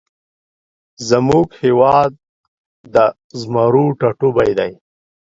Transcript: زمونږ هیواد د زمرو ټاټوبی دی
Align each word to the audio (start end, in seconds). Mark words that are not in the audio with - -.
زمونږ 1.09 1.47
هیواد 1.63 2.11
د 2.93 2.95
زمرو 3.39 3.85
ټاټوبی 3.99 4.51
دی 4.59 4.71